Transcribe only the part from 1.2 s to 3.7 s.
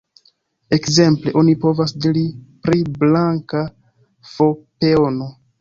oni povas diri pri "blanka